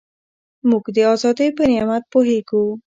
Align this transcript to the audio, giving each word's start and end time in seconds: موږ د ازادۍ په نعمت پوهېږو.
موږ 0.69 0.85
د 0.95 0.97
ازادۍ 1.13 1.49
په 1.57 1.63
نعمت 1.71 2.03
پوهېږو. 2.13 2.63